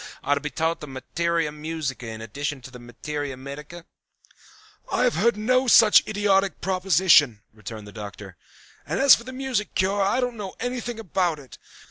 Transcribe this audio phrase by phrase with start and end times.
[0.01, 3.85] 's are to be taught the materia musica in addition to the materia medica?"
[4.91, 8.35] "I had heard of no such idiotic proposition," returned the Doctor.
[8.83, 11.59] "And as for the music cure I don't know anything about it.